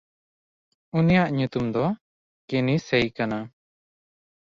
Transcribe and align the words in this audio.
ᱩᱱᱤᱭᱟᱜ 0.97 1.29
ᱧᱩᱛᱩᱢ 1.37 1.65
ᱫᱚ 1.73 1.83
ᱠᱤᱱᱤᱥᱮᱭ 2.47 3.05
ᱠᱟᱱᱟ᱾ 3.15 3.39